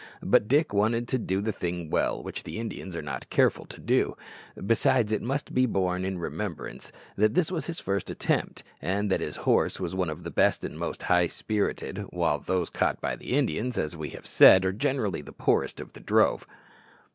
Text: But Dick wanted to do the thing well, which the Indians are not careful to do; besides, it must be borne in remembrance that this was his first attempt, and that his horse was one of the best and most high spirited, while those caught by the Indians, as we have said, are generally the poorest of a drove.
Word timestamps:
But 0.23 0.47
Dick 0.47 0.73
wanted 0.73 1.07
to 1.09 1.19
do 1.19 1.41
the 1.41 1.51
thing 1.51 1.91
well, 1.91 2.23
which 2.23 2.41
the 2.41 2.57
Indians 2.57 2.95
are 2.95 3.03
not 3.03 3.29
careful 3.29 3.65
to 3.65 3.79
do; 3.79 4.17
besides, 4.65 5.11
it 5.11 5.21
must 5.21 5.53
be 5.53 5.67
borne 5.67 6.03
in 6.05 6.17
remembrance 6.17 6.91
that 7.17 7.35
this 7.35 7.51
was 7.51 7.67
his 7.67 7.79
first 7.79 8.09
attempt, 8.09 8.63
and 8.81 9.11
that 9.11 9.19
his 9.21 9.35
horse 9.45 9.79
was 9.79 9.93
one 9.93 10.09
of 10.09 10.23
the 10.23 10.31
best 10.31 10.63
and 10.63 10.79
most 10.79 11.03
high 11.03 11.27
spirited, 11.27 11.99
while 12.09 12.39
those 12.39 12.71
caught 12.71 12.99
by 12.99 13.15
the 13.15 13.33
Indians, 13.33 13.77
as 13.77 13.95
we 13.95 14.09
have 14.09 14.25
said, 14.25 14.65
are 14.65 14.71
generally 14.73 15.21
the 15.21 15.31
poorest 15.31 15.79
of 15.79 15.95
a 15.95 15.99
drove. 15.99 16.47